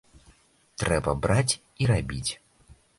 Трэба 0.85 1.15
браць 1.27 1.53
і 1.61 1.83
рабіць. 1.95 2.29